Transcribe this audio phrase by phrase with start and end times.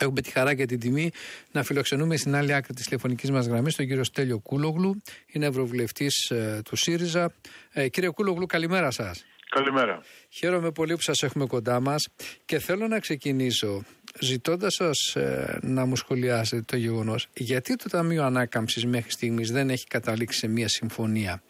[0.00, 1.10] Έχουμε τη χαρά και την τιμή
[1.52, 5.02] να φιλοξενούμε στην άλλη άκρη της τηλεφωνικής μας γραμμής τον κύριο Στέλιο Κούλογλου.
[5.26, 7.32] Είναι ευρωβουλευτής ε, του ΣΥΡΙΖΑ.
[7.72, 9.24] Ε, κύριε Κούλογλου, καλημέρα σας.
[9.50, 10.02] Καλημέρα.
[10.28, 12.08] Χαίρομαι πολύ που σας έχουμε κοντά μας
[12.44, 13.82] και θέλω να ξεκινήσω
[14.20, 19.70] ζητώντας σας ε, να μου σχολιάσετε το γεγονός γιατί το Ταμείο Ανάκαμψης μέχρι στιγμής δεν
[19.70, 21.42] έχει καταλήξει σε μια συμφωνία;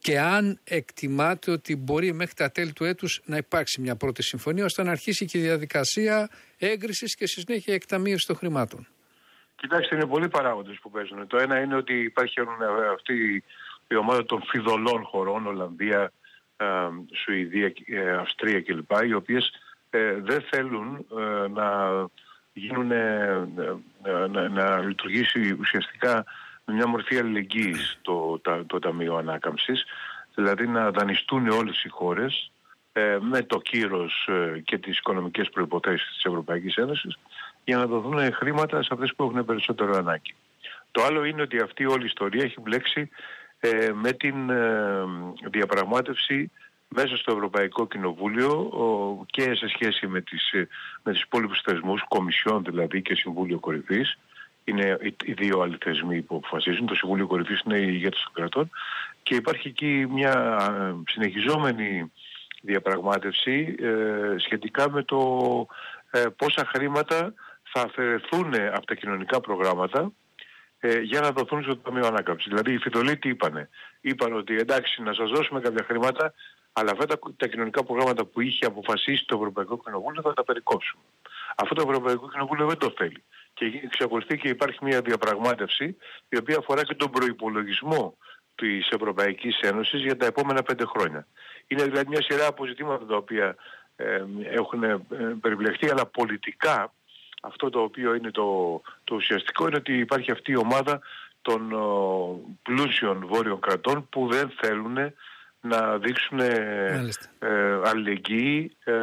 [0.00, 4.64] Και αν εκτιμάτε ότι μπορεί μέχρι τα τέλη του έτους να υπάρξει μια πρώτη συμφωνία
[4.64, 8.86] ώστε να αρχίσει και η διαδικασία έγκρισης και στη συνέχεια εκταμείωση των χρημάτων.
[9.56, 11.26] Κοιτάξτε, είναι πολλοί παράγοντες που παίζουν.
[11.26, 12.40] Το ένα είναι ότι υπάρχει
[12.92, 13.44] αυτή
[13.88, 16.12] η ομάδα των φιδωλών χωρών, Ολλανδία,
[16.56, 16.66] ε,
[17.24, 18.90] Σουηδία, ε, Αυστρία κλπ.
[19.06, 19.50] οι οποίες
[19.90, 21.06] ε, δεν θέλουν
[21.50, 21.90] να,
[22.52, 22.86] γίνουν,
[24.30, 26.24] να, να λειτουργήσει ουσιαστικά
[26.72, 29.84] μια μορφή αλληλεγγύης το, το, το Ταμείο Ανάκαμψης,
[30.34, 32.50] δηλαδή να δανειστούν όλες οι χώρες
[32.92, 37.18] ε, με το κύρος ε, και τις οικονομικές προϋποθέσεις της Ευρωπαϊκής Ένωσης
[37.64, 40.34] για να δοθούν χρήματα σε αυτές που έχουν περισσότερο ανάγκη.
[40.90, 43.08] Το άλλο είναι ότι αυτή όλη η ιστορία έχει μπλέξει
[43.60, 44.34] ε, με την
[45.50, 46.50] διαπραγμάτευση
[46.88, 48.70] μέσα στο Ευρωπαϊκό Κοινοβούλιο
[49.26, 50.50] και σε σχέση με τις,
[51.02, 54.18] με τις υπόλοιπους θεσμούς, Κομισιόν δηλαδή και Συμβούλιο Κορυφής
[54.70, 56.86] είναι οι δύο άλλοι θεσμοί που αποφασίζουν.
[56.86, 58.70] Το Συμβούλιο Κορυφής είναι οι ηγέτε των κρατών
[59.22, 60.58] και υπάρχει εκεί μια
[61.08, 62.12] συνεχιζόμενη
[62.60, 65.20] διαπραγμάτευση ε, σχετικά με το
[66.10, 67.34] ε, πόσα χρήματα
[67.72, 70.12] θα αφαιρεθούν από τα κοινωνικά προγράμματα
[70.80, 72.48] ε, για να δοθούν στο Ταμείο Ανάκαμψης.
[72.48, 73.68] Δηλαδή οι φιδωλοί τι είπανε;
[74.00, 76.32] Είπαν ότι εντάξει να σας δώσουμε κάποια χρήματα
[76.72, 81.02] αλλά αυτά τα, τα κοινωνικά προγράμματα που είχε αποφασίσει το Ευρωπαϊκό Κοινοβούλιο θα τα περικόψουμε.
[81.56, 83.22] Αυτό το Ευρωπαϊκό Κοινοβούλιο δεν το θέλει
[83.54, 85.96] και εξακολουθεί και υπάρχει μια διαπραγμάτευση
[86.28, 88.16] η οποία αφορά και τον προϋπολογισμό
[88.54, 91.26] της Ευρωπαϊκής Ένωσης για τα επόμενα πέντε χρόνια.
[91.66, 93.56] Είναι δηλαδή μια σειρά αποζητήματα τα οποία
[93.96, 95.00] ε, έχουν ε,
[95.40, 96.92] περιβλεχθεί αλλά πολιτικά
[97.42, 101.00] αυτό το οποίο είναι το, το ουσιαστικό είναι ότι υπάρχει αυτή η ομάδα
[101.42, 104.96] των ο, πλούσιων βόρειων κρατών που δεν θέλουν
[105.60, 107.10] να δείξουν ε,
[107.84, 108.94] αλληλεγγύη ε,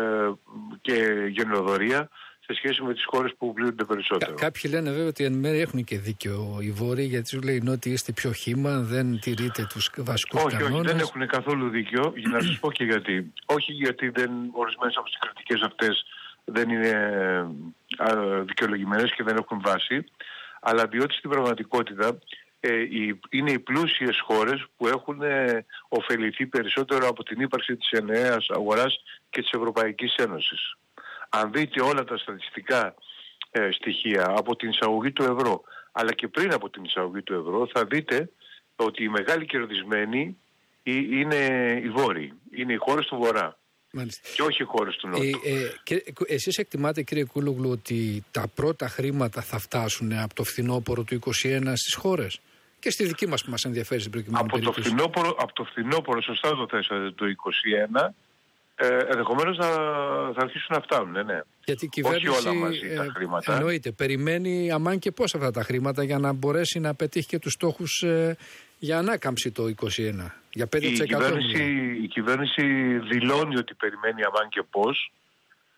[0.82, 2.10] και γενοδορία
[2.48, 4.34] σε σχέση με τις χώρες που πλήττονται περισσότερο.
[4.34, 7.64] Κα, κάποιοι λένε βέβαια ότι εν μέρει έχουν και δίκιο οι Βόρειοι, γιατί σου λέει
[7.68, 10.66] ότι είστε πιο χήμα, δεν τηρείτε τους βασικούς κανόνε.
[10.66, 12.14] Όχι, όχι, δεν έχουν καθόλου δίκιο.
[12.16, 13.34] Για να σας πω και γιατί.
[13.46, 16.06] Όχι γιατί δεν ορισμένες από τις κριτικές αυτές
[16.46, 16.94] δεν είναι
[18.46, 20.06] δικαιολογημένες και δεν έχουν βάση,
[20.62, 22.20] αλλά διότι στην πραγματικότητα
[22.60, 22.72] ε,
[23.30, 29.04] είναι οι πλούσιες χώρες που έχουν ε, ωφεληθεί περισσότερο από την ύπαρξη της ενιαίας αγοράς
[29.30, 30.76] και της Ευρωπαϊκής Ένωσης
[31.30, 32.96] αν δείτε όλα τα στατιστικά
[33.52, 37.70] ε, στοιχεία από την εισαγωγή του ευρώ αλλά και πριν από την εισαγωγή του ευρώ
[37.74, 38.30] θα δείτε
[38.76, 40.38] ότι οι μεγάλοι κερδισμένοι
[40.84, 41.36] είναι
[41.84, 43.58] οι βόρειοι, είναι οι χώρες του βορρά.
[43.92, 44.30] Μάλιστα.
[44.36, 45.24] Και όχι οι χώρες του Νότου.
[45.24, 50.44] Ε, ε, και, εσείς εκτιμάτε κύριε Κούλογλου ότι τα πρώτα χρήματα θα φτάσουν από το
[50.44, 52.40] φθινόπωρο του 2021 στις χώρες;
[52.80, 56.22] Και στη δική μας που μας ενδιαφέρει στην προκειμένη από Το φθινόπωρο, από το φθινόπωρο,
[56.22, 58.16] σωστά το θέσατε, το 2021
[58.80, 59.70] ε, ενδεχομένως θα,
[60.36, 61.12] θα αρχίσουν να φτάνουν.
[61.12, 61.42] Ναι, ναι.
[61.66, 63.56] Γιατί η κυβέρνηση Όχι όλα μαζί τα ε, χρήματα.
[63.56, 63.92] Εννοείται.
[63.92, 68.02] Περιμένει αμάν και πώς αυτά τα χρήματα για να μπορέσει να πετύχει και τους στόχους
[68.04, 68.38] ε,
[68.80, 69.70] για ανάκαμψη το 2021.
[70.52, 71.64] Για 5% η κυβέρνηση,
[72.04, 72.64] η κυβέρνηση
[73.00, 75.12] δηλώνει ότι περιμένει αμάν και πώς.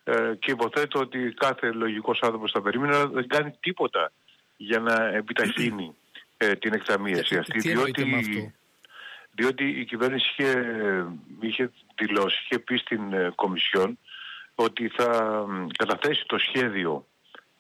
[0.04, 4.12] Ε, και υποθέτω ότι κάθε λογικός άνθρωπος θα περίμενε να δεν κάνει τίποτα
[4.58, 5.96] για να επιταχύνει
[6.38, 7.60] ε, την εκταμίευση αυτή.
[7.60, 8.52] Τι διότι, με αυτό;
[9.40, 10.52] Διότι η κυβέρνηση είχε,
[11.40, 13.98] είχε δηλώσει, είχε πει στην ε, Κομισιόν
[14.56, 15.10] ότι θα
[15.78, 17.08] καταθέσει το σχέδιο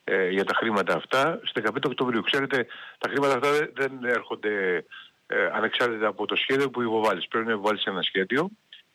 [0.03, 2.22] ε, για τα χρήματα αυτά στις 15 Οκτωβρίου.
[2.22, 2.66] Ξέρετε,
[2.97, 4.85] τα χρήματα αυτά δεν έρχονται
[5.28, 7.28] ε, ανεξάρτητα από το σχέδιο που υποβάλλεις.
[7.28, 8.50] Πρέπει να υποβάλεις ένα σχέδιο,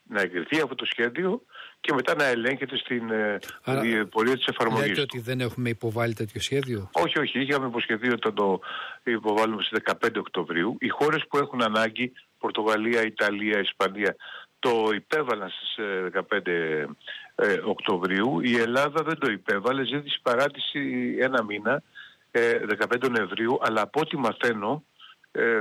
[0.09, 1.43] να εγκριθεί αυτό το σχέδιο
[1.81, 6.15] και μετά να ελέγχεται στην ε, Άρα, πορεία της εφαρμογής Λέτε ότι δεν έχουμε υποβάλει
[6.15, 7.41] τέτοιο σχέδιο; Όχι, όχι.
[7.41, 8.61] Είχαμε υποσχεθεί ότι θα το
[9.03, 10.77] υποβάλουμε στις 15 Οκτωβρίου.
[10.81, 12.13] Οι χώρες που έχουν ανάγκη,
[12.45, 14.17] Πορτογαλία, Ιταλία, Ισπανία,
[14.59, 15.85] το υπέβαλαν στις
[16.31, 16.87] 15 ε,
[17.35, 18.41] ε, Οκτωβρίου.
[18.41, 20.81] Η Ελλάδα δεν το υπέβαλε, ζήτησε παράτηση
[21.21, 21.83] ένα μήνα,
[22.31, 24.85] 15 ε, Νοεμβρίου, αλλά από ό,τι μαθαίνω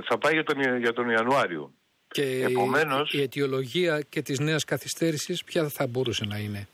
[0.08, 1.74] θα πάει για τον, για τον Ιανουάριο.
[2.08, 6.68] Και Επομένως, η αιτιολογία και της νέας καθυστέρησης ποια θα μπορούσε να είναι;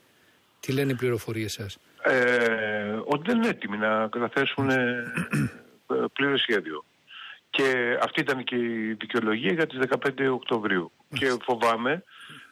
[0.59, 4.69] Τι λένε οι πληροφορίες σας; Ε, ότι δεν είναι έτοιμοι να καταθέσουν
[6.13, 6.83] πλήρω σχέδιο.
[7.61, 9.79] Και αυτή ήταν και η δικαιολογία για τις
[10.17, 10.91] 15 Οκτωβρίου.
[11.13, 12.03] Και φοβάμαι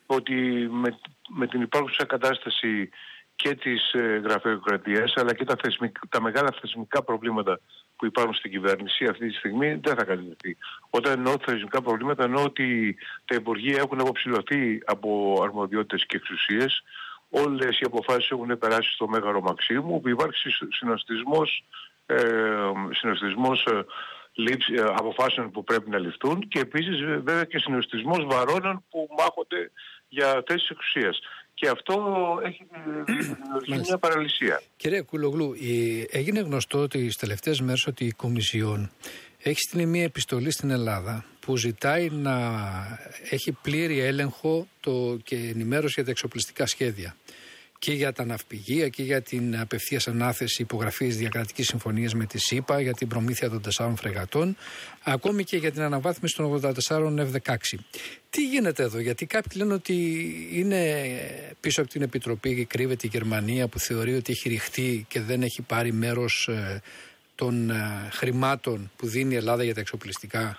[0.05, 0.33] ότι
[0.71, 0.99] με,
[1.29, 2.89] με την υπάρχουσα κατάσταση
[3.35, 7.59] και της ε, γραφειοκρατίας αλλά και τα, θεσμικά, τα μεγάλα θεσμικά προβλήματα
[7.95, 10.57] που υπάρχουν στην κυβέρνηση αυτή τη στιγμή δεν θα καλυφθεί.
[10.89, 16.83] Όταν εννοώ θεσμικά προβλήματα εννοώ ότι τα Υπουργεία έχουν αποψηλωθεί από αρμοδιότητες και εξουσίες
[17.29, 21.63] όλες οι αποφάσεις έχουν περάσει στο Μέγαρο Μαξίμου, που υπάρχει συνοστισμός,
[22.05, 22.15] ε,
[22.91, 23.85] συνοστισμός ε, ε,
[24.95, 29.71] αποφάσεων που πρέπει να ληφθούν και επίσης βέβαια και συνοστισμός βαρώνων που μάχονται
[30.07, 31.19] για θέσεις εξουσίας.
[31.53, 34.61] Και αυτό έχει δημιουργήσει μια παραλυσία.
[34.75, 35.53] Κύριε Κουλογλού,
[36.11, 38.91] έγινε γνωστό τις τελευταίες μέρες ότι η Κομισιόν
[39.39, 42.37] έχει στείλει μια επιστολή στην Ελλάδα που ζητάει να
[43.29, 47.15] έχει πλήρη έλεγχο το και ενημέρωση για τα εξοπλιστικά σχέδια
[47.79, 52.81] και για τα ναυπηγεία και για την απευθείας ανάθεση υπογραφής διακρατικής συμφωνίας με τη ΣΥΠΑ,
[52.81, 54.57] για την προμήθεια των τεσσάρων φρεγατών,
[55.03, 57.55] ακόμη και για την αναβάθμιση των 84 F-16.
[58.29, 59.93] Τι γίνεται εδώ, γιατί κάποιοι λένε ότι
[60.51, 61.03] είναι
[61.59, 65.61] πίσω από την Επιτροπή κρύβεται η Γερμανία που θεωρεί ότι έχει ρηχτεί και δεν έχει
[65.61, 66.81] πάρει μέρος ε,
[67.35, 70.57] των ε, χρημάτων που δίνει η Ελλάδα για τα εξοπλιστικά;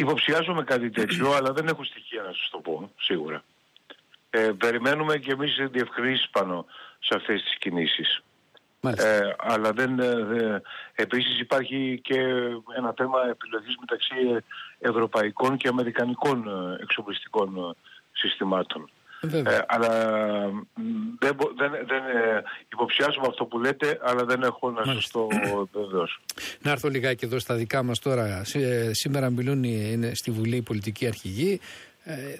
[0.00, 3.42] Υποψιάζομαι κάτι τέτοιο, αλλά δεν έχω στοιχεία να σας το πω, σίγουρα.
[4.30, 6.66] Ε, περιμένουμε και εμείς διευκρινήσεις πάνω
[6.98, 8.22] σε αυτές τις κινήσεις.
[8.80, 10.62] Ε, αλλά δεν, ε,
[10.94, 12.18] επίσης υπάρχει και
[12.76, 14.44] ένα θέμα επιλογής μεταξύ
[14.78, 17.76] ευρωπαϊκών και αμερικανικών ε, εξοπλιστικών
[18.12, 18.90] συστημάτων.
[19.20, 19.88] Ε, αλλά
[21.18, 22.42] δεν, δεν, δεν ε,
[22.72, 25.28] υποψιάζομαι αυτό που λέτε, αλλά δεν έχω να σας το
[25.72, 26.20] βεβαιώσω.
[26.62, 28.42] Να έρθω λιγάκι εδώ στα δικά μας τώρα.
[28.54, 31.60] Ε, σήμερα μιλούν είναι στη Βουλή οι πολιτικοί αρχηγοί.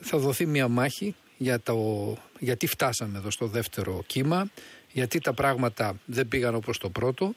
[0.03, 4.51] θα δοθεί μια μάχη για το γιατί φτάσαμε εδώ στο δεύτερο κύμα,
[4.93, 7.35] γιατί τα πράγματα δεν πήγαν όπως το πρώτο.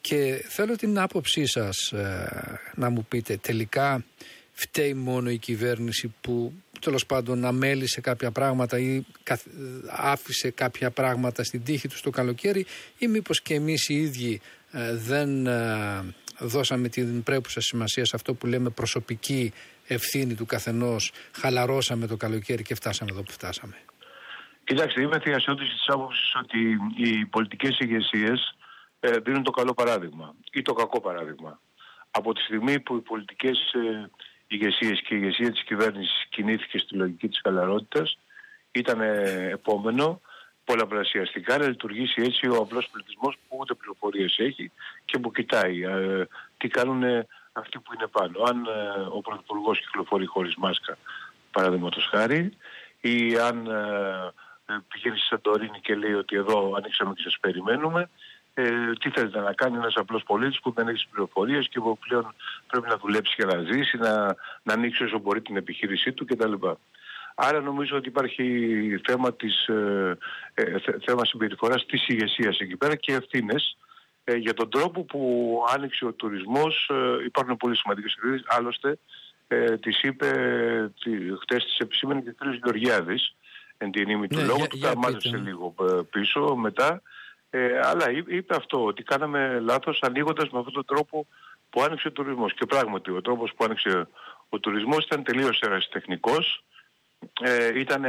[0.00, 1.92] Και θέλω την άποψή σας
[2.74, 4.04] να μου πείτε τελικά
[4.52, 9.02] φταίει μόνο η κυβέρνηση που τέλος πάντων αμέλησε κάποια πράγματα ή
[9.86, 12.66] άφησε κάποια πράγματα στην τύχη του το καλοκαίρι
[12.98, 14.40] ή μήπως και εμείς οι ίδιοι
[14.72, 19.52] ε, δεν ε, δώσαμε την πρέπουσα σημασία σε αυτό που λέμε προσωπική
[19.86, 23.74] ευθύνη του καθενός, χαλαρώσαμε το καλοκαίρι και φτάσαμε εδώ που φτάσαμε.
[24.64, 26.58] Κοιτάξτε, είμαι θειασιώτης της άποψης ότι
[26.96, 28.56] οι πολιτικές ηγεσίες
[29.00, 31.60] ε, δίνουν το καλό παράδειγμα ή το κακό παράδειγμα.
[32.10, 33.58] Από τη στιγμή που οι πολιτικές
[34.46, 38.18] ηγεσίες και η ηγεσία της κυβέρνησης κινήθηκε στη λογική της χαλαρότητας
[38.72, 39.00] ήταν
[39.50, 40.20] επόμενο
[40.64, 44.70] πολλαπλασιαστικά να λειτουργήσει έτσι ο απλός πληθυσμός που ούτε πληροφορίες έχει
[45.04, 47.02] και που κοιτάει ε, τι κάνουν
[47.52, 48.42] αυτοί που είναι πάνω.
[48.42, 50.98] Αν ε, ο Πρωθυπουργός κυκλοφορεί χωρίς μάσκα
[51.50, 52.56] παραδείγματος χάρη
[53.00, 53.66] ή αν
[54.66, 58.10] ε, πηγαίνει στη Σαντορίνη και λέει ότι εδώ ανοίξαμε και σας περιμένουμε
[58.54, 62.34] ε, τι θέλετε να κάνει ένας απλός πολίτης που δεν έχει πληροφορίες και που πλέον
[62.66, 66.52] πρέπει να δουλέψει και να ζήσει, να, να ανοίξει όσο μπορεί την επιχείρησή του κτλ.
[67.34, 70.18] Άρα νομίζω ότι υπάρχει θέμα, της, ε,
[70.54, 70.76] ε
[71.06, 73.76] θέμα συμπεριφοράς της ηγεσίας εκεί πέρα και ευθύνες
[74.24, 76.90] ε, για τον τρόπο που άνοιξε ο τουρισμός.
[76.92, 78.42] Ε, υπάρχουν πολύ σημαντικές ευθύνες.
[78.46, 78.98] Άλλωστε,
[79.48, 80.28] ε, τις είπε,
[81.02, 81.10] τη,
[81.40, 82.54] χτες τις επισήμενε και ο κ.
[82.64, 83.34] Γεωργιάδης
[83.78, 85.74] εν τη ενήμη του ναι, λόγου, του τα μάζεψε λίγο
[86.10, 87.02] πίσω μετά
[87.56, 91.26] ε, αλλά είπε αυτό, ότι κάναμε λάθος ανοίγοντας με αυτόν τον τρόπο
[91.70, 92.54] που άνοιξε ο τουρισμός.
[92.54, 94.08] Και πράγματι ο τρόπος που άνοιξε
[94.48, 96.64] ο τουρισμός ήταν τελείως ερασιτεχνικός.
[97.40, 98.04] Ε, ήταν,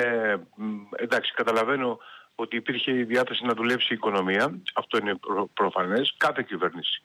[0.92, 2.00] εντάξει, καταλαβαίνω
[2.36, 4.60] ότι υπήρχε η διάθεση να δουλέψει η οικονομία.
[4.74, 6.14] Αυτό είναι προ, προφανές.
[6.18, 7.02] Κάθε κυβέρνηση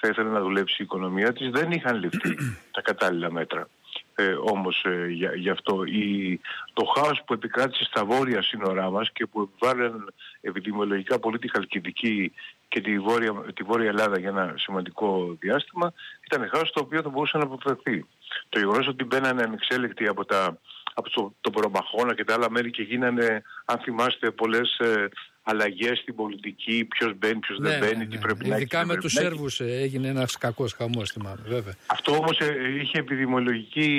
[0.00, 1.50] θα ήθελε να δουλέψει η οικονομία της.
[1.50, 2.34] Δεν είχαν ληφθεί
[2.76, 3.68] τα κατάλληλα μέτρα
[4.14, 5.84] ε, όμως ε, για, γι' αυτό.
[5.84, 6.40] Η,
[6.72, 12.32] το χάος που επικράτησε στα βόρεια σύνορά μας και που επιβάλλαν επιδημιολογικά πολύ τη Χαλκιδική
[12.68, 15.92] και τη βόρεια, τη βόρεια Ελλάδα για ένα σημαντικό διάστημα
[16.24, 18.06] ήταν χάος το οποίο θα μπορούσε να αποφευθεί.
[18.48, 20.58] Το γεγονός ότι μπαίνανε ανεξέλεκτοι από, τα,
[20.98, 25.08] από το, το Προμαχώνα και τα άλλα μέρη και γίνανε, αν θυμάστε, πολλές ε,
[25.42, 28.20] αλλαγές στην πολιτική, ποιος μπαίνει, ποιος δεν ναι, μπαίνει, ναι, τι ναι.
[28.20, 28.62] πρέπει να έχει.
[28.62, 31.74] Ειδικά με τους Σέρβους ε, έγινε ένας κακός χαμός, θυμάμαι, βέβαια.
[31.86, 33.90] Αυτό όμως ε, είχε επιδημιολογική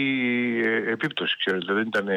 [0.66, 2.08] ε, επίπτωση, ξέρετε, δεν ήταν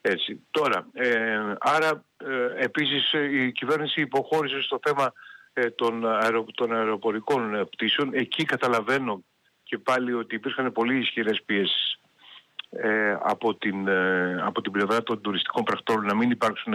[0.00, 0.40] έτσι.
[0.50, 5.12] Τώρα, ε, άρα ε, επίσης η κυβέρνηση υποχώρησε στο θέμα
[5.74, 8.14] των, αερο, των αεροπορικών πτήσεων.
[8.14, 9.24] Εκεί καταλαβαίνω
[9.62, 12.00] και πάλι ότι υπήρχαν πολύ ισχυρές πιέσεις
[12.70, 16.74] ε, από, την, ε, από την πλευρά των τουριστικών πρακτόρων να μην υπάρξουν,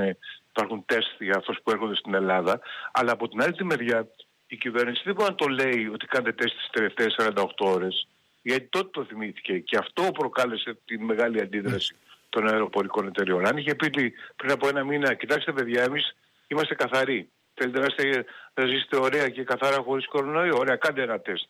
[0.50, 2.60] υπάρχουν τεστ για αυτούς που έρχονται στην Ελλάδα.
[2.92, 4.08] Αλλά από την άλλη τη μεριά
[4.48, 8.08] η κυβέρνηση δεν μπορεί να το λέει ότι κάνετε τεστ τις τελευταίες 48 ώρες.
[8.42, 11.96] Γιατί τότε το θυμήθηκε και αυτό προκάλεσε τη μεγάλη αντίδραση
[12.30, 13.48] των αεροπορικών εταιριών.
[13.48, 16.16] Αν είχε πει πριν από ένα μήνα, κοιτάξτε παιδιά, εμείς
[16.48, 17.30] είμαστε καθαροί.
[17.54, 20.58] Θέλετε να, είστε, να ζήσετε ωραία και καθαρά χωρίς κορονοϊό.
[20.58, 21.50] Ωραία, κάντε ένα τεστ.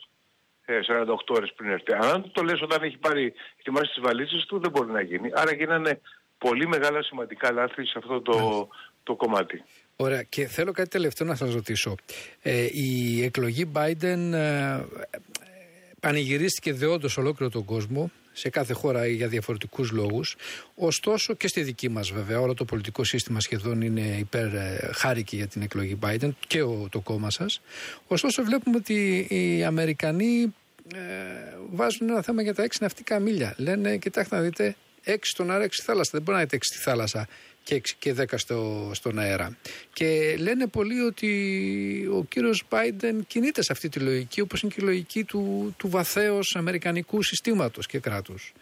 [0.67, 1.93] 48 ε, ώρες πριν έρθει.
[1.93, 5.29] Αν το λες όταν έχει πάρει ετοιμάσει τις βαλίτσες του δεν μπορεί να γίνει.
[5.33, 6.01] Άρα γίνανε
[6.37, 8.67] πολύ μεγάλα σημαντικά λάθη σε αυτό το,
[9.03, 9.63] το κομμάτι.
[9.95, 10.23] Ωραία.
[10.23, 11.95] Και θέλω κάτι τελευταίο να σας ρωτήσω.
[12.41, 14.83] Ε, η εκλογή Biden ε,
[15.99, 18.11] πανηγυρίστηκε δεόντως ολόκληρο τον κόσμο.
[18.35, 20.35] Σε κάθε χώρα για διαφορετικούς λόγους.
[20.75, 25.35] Ωστόσο και στη δική μας βέβαια, όλο το πολιτικό σύστημα σχεδόν είναι υπέρ ε, χάρηκε
[25.35, 27.61] για την εκλογή Biden και ο, το κόμμα σας.
[28.07, 30.53] Ωστόσο βλέπουμε ότι οι Αμερικανοί
[30.93, 30.99] ε,
[31.71, 33.53] βάζουν ένα θέμα για τα έξι ναυτικά μίλια.
[33.57, 36.09] Λένε, κοιτάξτε να δείτε, έξι στον αέρα, έξι θάλασσα.
[36.13, 37.27] Δεν μπορεί να έχετε έξι στη θάλασσα
[37.65, 39.57] και 6 και 10 στο, στον αέρα.
[39.93, 41.29] Και λένε πολλοί ότι
[42.13, 45.89] ο κύριος Biden κινείται σε αυτή τη λογική, όπως είναι και η λογική του, του
[45.89, 48.53] βαθέως αμερικανικού συστήματος και κράτους.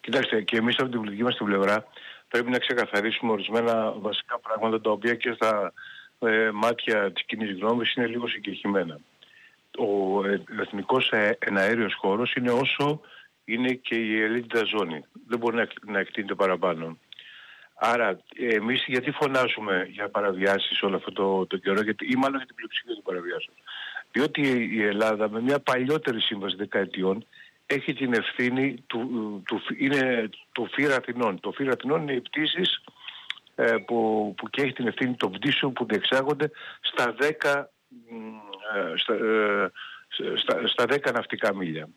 [0.00, 1.86] Κοιτάξτε, και εμείς από την πολιτική μας την πλευρά
[2.28, 5.72] πρέπει να ξεκαθαρίσουμε ορισμένα βασικά πράγματα τα οποία και στα
[6.18, 9.00] ε, μάτια της κοινής γνώμης είναι λίγο συγκεκριμένα.
[9.78, 13.00] Ο ε, εθνικός ε, εναέριος χώρος είναι όσο
[13.44, 15.04] είναι και η ελίτιδα ζώνη.
[15.26, 16.98] Δεν μπορεί να, να εκτείνεται παραπάνω.
[17.80, 22.46] Άρα εμείς γιατί φωνάζουμε για παραβιάσεις όλο αυτό το, το καιρό γιατί, ή μάλλον για
[22.46, 23.56] την πλειοψηφία των παραβιάσεων;
[24.12, 27.26] Διότι η Ελλάδα με μια παλιότερη σύμβαση δεκαετιών
[27.66, 31.40] έχει την ευθύνη του, του, είναι το φύρα Αθηνών.
[31.40, 32.84] Το φύρα Αθηνών είναι οι πτήσεις
[33.54, 39.14] ε, που, που και έχει την ευθύνη των πτήσεων που διεξάγονται στα 10, ε, στα,
[39.14, 39.70] ε,
[40.36, 41.88] στα, στα 10 ναυτικά μίλια.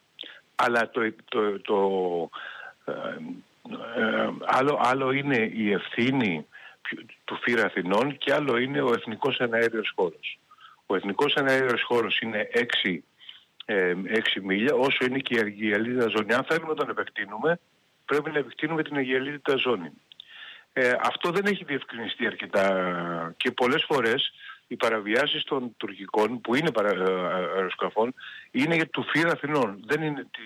[0.55, 2.29] Αλλά το, το, το,
[3.69, 6.45] ε, άλλο, άλλο είναι η ευθύνη
[7.23, 10.39] του ΦΥΡ Αθηνών και άλλο είναι ο Εθνικός Εναέριος Χώρος.
[10.85, 13.03] Ο Εθνικός Εναέριος Χώρος είναι 6,
[13.65, 13.93] ε,
[14.41, 16.33] μίλια, όσο είναι και η Αιγελίδα ζώνη.
[16.33, 17.59] Αν θέλουμε να τον επεκτείνουμε,
[18.05, 19.91] πρέπει να επεκτείνουμε την Αιγελίδα ζώνη.
[20.73, 24.33] Ε, αυτό δεν έχει διευκρινιστεί αρκετά και πολλές φορές
[24.67, 27.13] οι παραβιάσεις των τουρκικών που είναι παρα, ε,
[27.55, 28.13] αεροσκαφών
[28.51, 30.41] είναι για του ΦΥΡ Αθηνών, δεν είναι τη,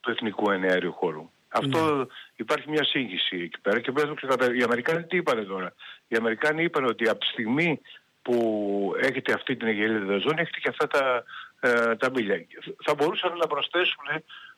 [0.00, 1.30] του Εθνικού Εναέριου Χώρου.
[1.52, 2.04] Αυτό ναι.
[2.36, 4.60] υπάρχει μια σύγχυση εκεί πέρα και πρέπει να το ξεκαθαρίσουμε.
[4.60, 5.74] Οι Αμερικάνοι τι είπαν τώρα;
[6.08, 7.80] Οι Αμερικάνοι είπαν ότι από τη στιγμή
[8.22, 8.36] που
[9.00, 11.24] έχετε αυτή την Αιγελίδα ζώνη έχετε και αυτά τα,
[11.60, 12.46] ε, τα μίλια.
[12.84, 14.04] Θα μπορούσαν να προσθέσουν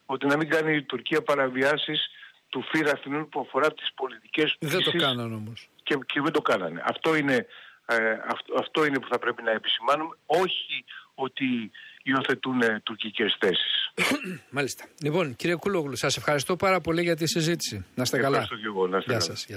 [0.06, 2.10] ότι να μην κάνει η Τουρκία παραβιάσεις
[2.48, 5.68] του φύρα Αθηνών που αφορά τις πολιτικές Δεν το κάνανε όμως.
[5.82, 6.82] Και, και δεν το κάνανε.
[6.84, 7.46] Αυτό είναι,
[7.86, 10.16] ε, αυτό, αυτό είναι που θα πρέπει να επισημάνουμε.
[10.26, 10.84] Όχι
[11.14, 11.70] ότι
[12.11, 13.73] υιοθετούν τουρκικές θέσεις.
[14.56, 14.84] Μάλιστα.
[15.02, 17.84] Λοιπόν, κύριε Κούλογλου, σας ευχαριστώ πάρα πολύ για τη συζήτηση.
[17.94, 18.38] Να είστε καλά.
[18.38, 18.87] Ευχαριστώ και εγώ.
[18.87, 19.30] Να είστε Γεια καλά.
[19.37, 19.44] σας.
[19.44, 19.52] Γεια σας.